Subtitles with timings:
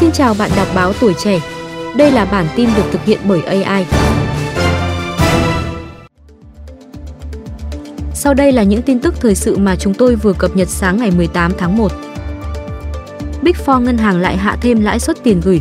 [0.00, 1.40] Xin chào bạn đọc báo tuổi trẻ.
[1.96, 3.86] Đây là bản tin được thực hiện bởi AI.
[8.14, 10.96] Sau đây là những tin tức thời sự mà chúng tôi vừa cập nhật sáng
[10.96, 11.92] ngày 18 tháng 1.
[13.42, 15.60] Big Four ngân hàng lại hạ thêm lãi suất tiền gửi.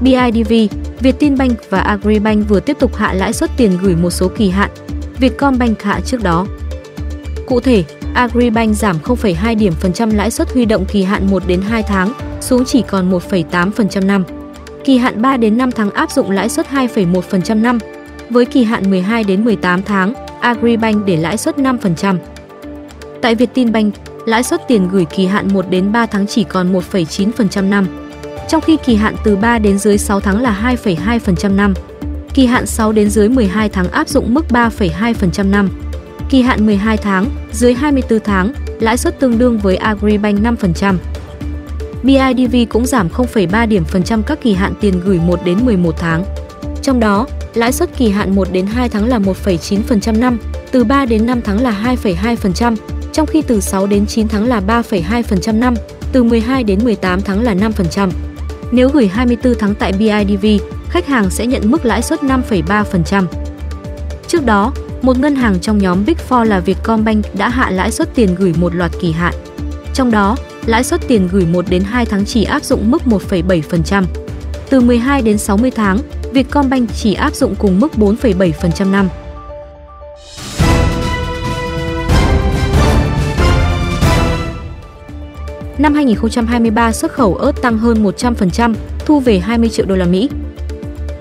[0.00, 0.52] BIDV,
[1.00, 4.70] Vietinbank và Agribank vừa tiếp tục hạ lãi suất tiền gửi một số kỳ hạn.
[5.18, 6.46] Vietcombank hạ trước đó.
[7.46, 7.84] Cụ thể,
[8.14, 11.82] Agribank giảm 0,2 điểm phần trăm lãi suất huy động kỳ hạn 1 đến 2
[11.82, 14.24] tháng xuống chỉ còn 1,8% năm.
[14.84, 17.78] Kỳ hạn 3 đến 5 tháng áp dụng lãi suất 2,1% năm.
[18.30, 22.18] Với kỳ hạn 12 đến 18 tháng, Agribank để lãi suất 5%.
[23.22, 23.94] Tại Vietinbank,
[24.26, 27.86] lãi suất tiền gửi kỳ hạn 1 đến 3 tháng chỉ còn 1,9% năm.
[28.48, 31.74] Trong khi kỳ hạn từ 3 đến dưới 6 tháng là 2,2% năm.
[32.34, 35.68] Kỳ hạn 6 đến dưới 12 tháng áp dụng mức 3,2% năm.
[36.32, 40.96] Kỳ hạn 12 tháng, dưới 24 tháng, lãi suất tương đương với Agribank 5%.
[42.02, 45.94] BIDV cũng giảm 0,3 điểm phần trăm các kỳ hạn tiền gửi 1 đến 11
[45.98, 46.24] tháng.
[46.82, 50.38] Trong đó, lãi suất kỳ hạn 1 đến 2 tháng là 1,9% năm,
[50.70, 52.76] từ 3 đến 5 tháng là 2,2%,
[53.12, 55.74] trong khi từ 6 đến 9 tháng là 3,2% năm,
[56.12, 58.10] từ 12 đến 18 tháng là 5%.
[58.70, 60.46] Nếu gửi 24 tháng tại BIDV,
[60.88, 63.26] khách hàng sẽ nhận mức lãi suất 5,3%.
[64.28, 64.72] Trước đó,
[65.02, 68.54] một ngân hàng trong nhóm Big Four là Vietcombank đã hạ lãi suất tiền gửi
[68.58, 69.34] một loạt kỳ hạn.
[69.94, 70.36] Trong đó,
[70.66, 74.04] lãi suất tiền gửi 1 đến 2 tháng chỉ áp dụng mức 1,7%.
[74.70, 75.98] Từ 12 đến 60 tháng,
[76.32, 79.08] Vietcombank chỉ áp dụng cùng mức 4,7% năm.
[85.78, 88.74] Năm 2023 xuất khẩu ớt tăng hơn 100%,
[89.06, 90.28] thu về 20 triệu đô la Mỹ.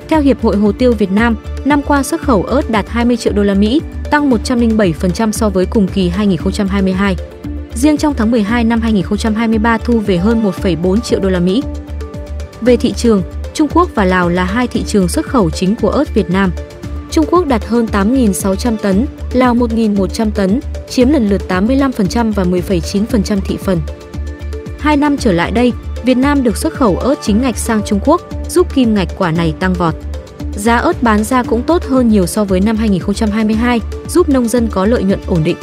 [0.10, 3.34] Theo Hiệp hội Hồ tiêu Việt Nam, năm qua xuất khẩu ớt đạt 20 triệu
[3.34, 3.82] đô la Mỹ,
[4.12, 7.16] tăng 107% so với cùng kỳ 2022.
[7.74, 11.64] Riêng trong tháng 12 năm 2023 thu về hơn 1,4 triệu đô la Mỹ.
[12.62, 15.90] Về thị trường, Trung Quốc và Lào là hai thị trường xuất khẩu chính của
[15.90, 16.52] ớt Việt Nam.
[17.12, 20.60] Trung Quốc đạt hơn 8.600 tấn, Lào 1.100 tấn,
[20.90, 23.82] chiếm lần lượt 85% và 10,9% thị phần.
[24.80, 28.00] Hai năm trở lại đây, Việt Nam được xuất khẩu ớt chính ngạch sang Trung
[28.06, 29.94] Quốc, giúp kim ngạch quả này tăng vọt.
[30.56, 34.68] Giá ớt bán ra cũng tốt hơn nhiều so với năm 2022, giúp nông dân
[34.72, 35.58] có lợi nhuận ổn định.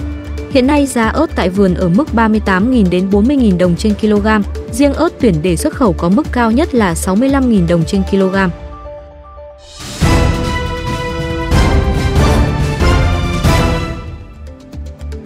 [0.51, 4.27] Hiện nay giá ớt tại vườn ở mức 38.000 đến 40.000 đồng trên kg,
[4.73, 8.37] riêng ớt tuyển để xuất khẩu có mức cao nhất là 65.000 đồng trên kg.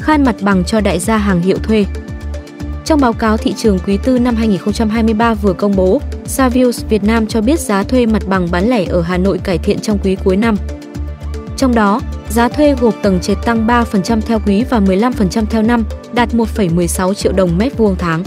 [0.01, 1.85] Khan mặt bằng cho đại gia hàng hiệu thuê.
[2.85, 7.27] Trong báo cáo thị trường quý tư năm 2023 vừa công bố, Savills Việt Nam
[7.27, 10.17] cho biết giá thuê mặt bằng bán lẻ ở Hà Nội cải thiện trong quý
[10.25, 10.57] cuối năm.
[11.57, 12.01] Trong đó,
[12.31, 15.85] giá thuê gộp tầng trệt tăng 3% theo quý và 15% theo năm,
[16.15, 18.25] đạt 1,16 triệu đồng mét vuông tháng.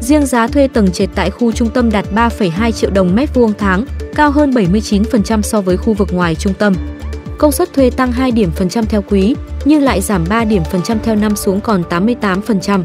[0.00, 3.52] Riêng giá thuê tầng trệt tại khu trung tâm đạt 3,2 triệu đồng mét vuông
[3.58, 3.84] tháng,
[4.14, 6.74] cao hơn 79% so với khu vực ngoài trung tâm.
[7.38, 10.62] Công suất thuê tăng 2 điểm phần trăm theo quý, nhưng lại giảm 3 điểm
[10.70, 12.82] phần trăm theo năm xuống còn 88%.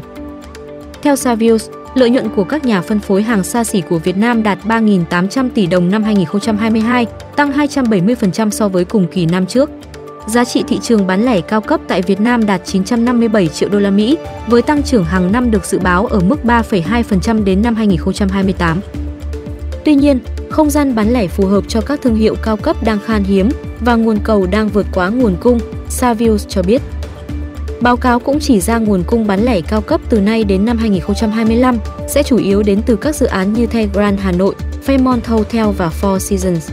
[1.02, 4.42] Theo Savills lợi nhuận của các nhà phân phối hàng xa xỉ của Việt Nam
[4.42, 9.70] đạt 3.800 tỷ đồng năm 2022, tăng 270% so với cùng kỳ năm trước.
[10.28, 13.78] Giá trị thị trường bán lẻ cao cấp tại Việt Nam đạt 957 triệu đô
[13.78, 17.74] la Mỹ, với tăng trưởng hàng năm được dự báo ở mức 3,2% đến năm
[17.74, 18.80] 2028.
[19.84, 20.18] Tuy nhiên,
[20.50, 23.48] không gian bán lẻ phù hợp cho các thương hiệu cao cấp đang khan hiếm
[23.80, 25.58] và nguồn cầu đang vượt quá nguồn cung,
[25.88, 26.82] Savills cho biết.
[27.80, 30.78] Báo cáo cũng chỉ ra nguồn cung bán lẻ cao cấp từ nay đến năm
[30.78, 31.78] 2025
[32.08, 34.54] sẽ chủ yếu đến từ các dự án như The Grand Hà Nội,
[34.86, 36.70] Fairmont Hotel và Four Seasons.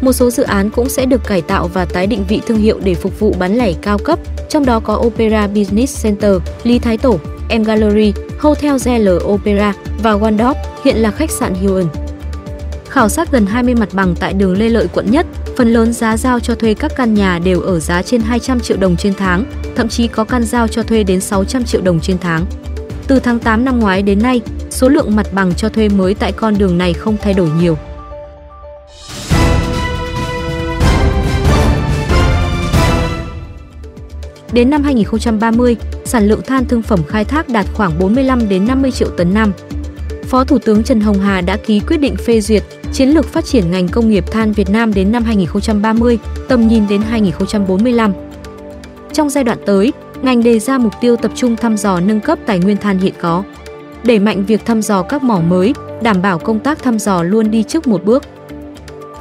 [0.00, 2.80] Một số dự án cũng sẽ được cải tạo và tái định vị thương hiệu
[2.84, 4.18] để phục vụ bán lẻ cao cấp,
[4.48, 7.18] trong đó có Opera Business Center, Lý Thái Tổ,
[7.58, 11.88] M Gallery, Hotel ZL Opera và Waldorf, hiện là khách sạn Hilton.
[12.88, 15.26] Khảo sát gần 20 mặt bằng tại đường Lê Lợi quận Nhất,
[15.60, 18.76] phần lớn giá giao cho thuê các căn nhà đều ở giá trên 200 triệu
[18.76, 19.44] đồng trên tháng,
[19.76, 22.46] thậm chí có căn giao cho thuê đến 600 triệu đồng trên tháng.
[23.06, 26.32] Từ tháng 8 năm ngoái đến nay, số lượng mặt bằng cho thuê mới tại
[26.32, 27.76] con đường này không thay đổi nhiều.
[34.52, 38.90] Đến năm 2030, sản lượng than thương phẩm khai thác đạt khoảng 45 đến 50
[38.90, 39.52] triệu tấn năm.
[40.24, 43.44] Phó Thủ tướng Trần Hồng Hà đã ký quyết định phê duyệt chiến lược phát
[43.44, 48.12] triển ngành công nghiệp than Việt Nam đến năm 2030, tầm nhìn đến 2045.
[49.12, 49.92] Trong giai đoạn tới,
[50.22, 53.14] ngành đề ra mục tiêu tập trung thăm dò nâng cấp tài nguyên than hiện
[53.20, 53.42] có,
[54.04, 57.50] đẩy mạnh việc thăm dò các mỏ mới, đảm bảo công tác thăm dò luôn
[57.50, 58.24] đi trước một bước.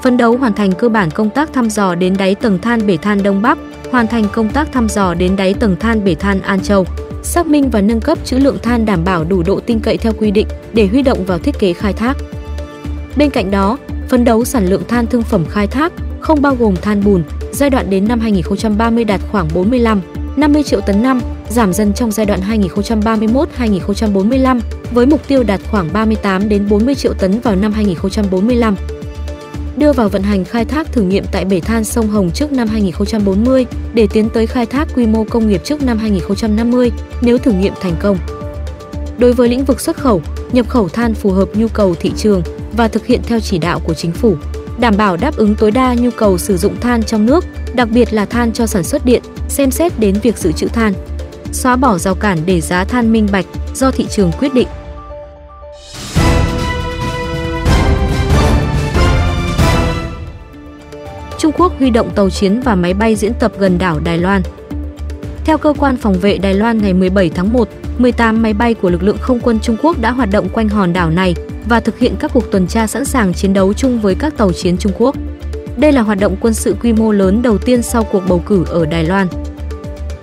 [0.03, 2.97] Phấn đấu hoàn thành cơ bản công tác thăm dò đến đáy tầng than bể
[2.97, 3.57] than Đông Bắc,
[3.91, 6.85] hoàn thành công tác thăm dò đến đáy tầng than bể than An Châu,
[7.23, 10.13] xác minh và nâng cấp trữ lượng than đảm bảo đủ độ tin cậy theo
[10.19, 12.17] quy định để huy động vào thiết kế khai thác.
[13.19, 13.77] Bên cạnh đó,
[14.09, 17.69] phấn đấu sản lượng than thương phẩm khai thác không bao gồm than bùn, giai
[17.69, 20.01] đoạn đến năm 2030 đạt khoảng 45
[20.37, 22.39] 50 triệu tấn năm, giảm dần trong giai đoạn
[23.57, 24.59] 2031-2045
[24.91, 28.75] với mục tiêu đạt khoảng 38 đến 40 triệu tấn vào năm 2045
[29.77, 32.67] đưa vào vận hành khai thác thử nghiệm tại bể than sông Hồng trước năm
[32.67, 37.51] 2040 để tiến tới khai thác quy mô công nghiệp trước năm 2050 nếu thử
[37.51, 38.17] nghiệm thành công.
[39.17, 40.21] Đối với lĩnh vực xuất khẩu,
[40.51, 42.43] nhập khẩu than phù hợp nhu cầu thị trường
[42.73, 44.35] và thực hiện theo chỉ đạo của chính phủ,
[44.79, 47.45] đảm bảo đáp ứng tối đa nhu cầu sử dụng than trong nước,
[47.75, 50.93] đặc biệt là than cho sản xuất điện, xem xét đến việc dự trữ than.
[51.51, 53.45] Xóa bỏ rào cản để giá than minh bạch
[53.75, 54.67] do thị trường quyết định.
[61.37, 64.41] Trung Quốc huy động tàu chiến và máy bay diễn tập gần đảo Đài Loan.
[65.45, 68.89] Theo cơ quan phòng vệ Đài Loan ngày 17 tháng 1, 18 máy bay của
[68.89, 71.35] lực lượng không quân Trung Quốc đã hoạt động quanh hòn đảo này
[71.69, 74.51] và thực hiện các cuộc tuần tra sẵn sàng chiến đấu chung với các tàu
[74.51, 75.15] chiến Trung Quốc.
[75.77, 78.65] Đây là hoạt động quân sự quy mô lớn đầu tiên sau cuộc bầu cử
[78.69, 79.27] ở Đài Loan.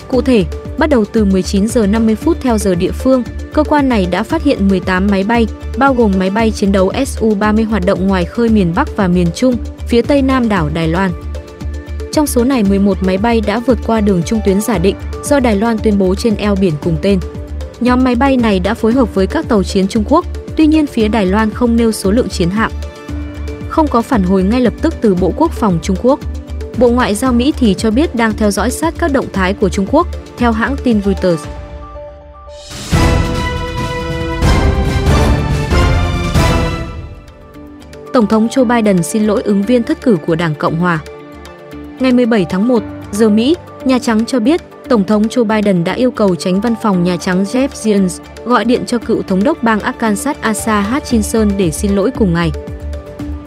[0.09, 0.45] Cụ thể,
[0.79, 3.23] bắt đầu từ 19 giờ 50 phút theo giờ địa phương,
[3.53, 5.47] cơ quan này đã phát hiện 18 máy bay,
[5.79, 9.27] bao gồm máy bay chiến đấu Su-30 hoạt động ngoài khơi miền Bắc và miền
[9.35, 9.57] Trung,
[9.89, 11.11] phía tây nam đảo Đài Loan.
[12.13, 15.41] Trong số này 11 máy bay đã vượt qua đường trung tuyến giả định do
[15.41, 17.19] Đài Loan tuyên bố trên eo biển cùng tên.
[17.81, 20.27] Nhóm máy bay này đã phối hợp với các tàu chiến Trung Quốc,
[20.57, 22.73] tuy nhiên phía Đài Loan không nêu số lượng chiến hạm.
[23.69, 26.21] Không có phản hồi ngay lập tức từ Bộ Quốc phòng Trung Quốc.
[26.79, 29.69] Bộ Ngoại giao Mỹ thì cho biết đang theo dõi sát các động thái của
[29.69, 30.07] Trung Quốc,
[30.39, 31.47] theo hãng tin Reuters.
[38.13, 40.99] Tổng thống Joe Biden xin lỗi ứng viên thất cử của Đảng Cộng Hòa.
[42.01, 42.83] Ngày 17 tháng 1,
[43.13, 46.75] giờ Mỹ, Nhà Trắng cho biết Tổng thống Joe Biden đã yêu cầu tránh văn
[46.83, 51.49] phòng Nhà Trắng Jeff Zients gọi điện cho cựu thống đốc bang Arkansas Asa Hutchinson
[51.57, 52.53] để xin lỗi cùng ngày.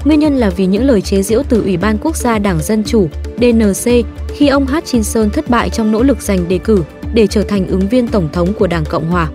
[0.05, 2.83] Nguyên nhân là vì những lời chế giễu từ Ủy ban Quốc gia Đảng Dân
[2.83, 3.91] Chủ DNC
[4.35, 6.83] khi ông Hutchinson thất bại trong nỗ lực giành đề cử
[7.13, 9.29] để trở thành ứng viên tổng thống của Đảng Cộng Hòa.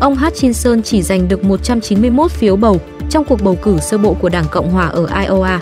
[0.00, 2.80] Ông Hutchinson chỉ giành được 191 phiếu bầu
[3.10, 5.58] trong cuộc bầu cử sơ bộ của Đảng Cộng Hòa ở Iowa.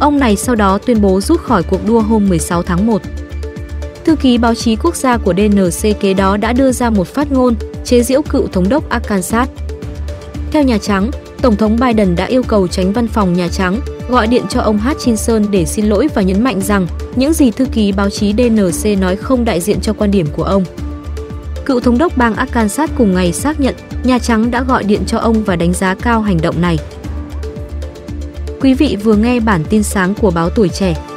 [0.00, 3.02] Ông này sau đó tuyên bố rút khỏi cuộc đua hôm 16 tháng 1.
[4.04, 7.32] Thư ký báo chí quốc gia của DNC kế đó đã đưa ra một phát
[7.32, 7.54] ngôn
[7.84, 9.48] chế giễu cựu thống đốc Arkansas.
[10.52, 11.10] Theo Nhà Trắng,
[11.42, 14.78] Tổng thống Biden đã yêu cầu tránh văn phòng Nhà Trắng gọi điện cho ông
[14.78, 16.86] Hutchinson để xin lỗi và nhấn mạnh rằng
[17.16, 20.42] những gì thư ký báo chí DNC nói không đại diện cho quan điểm của
[20.42, 20.64] ông.
[21.66, 23.74] Cựu thống đốc bang Arkansas cùng ngày xác nhận
[24.04, 26.78] Nhà Trắng đã gọi điện cho ông và đánh giá cao hành động này.
[28.60, 31.07] Quý vị vừa nghe bản tin sáng của báo Tuổi Trẻ